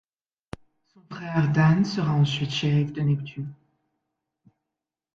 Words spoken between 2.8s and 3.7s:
de Neptune.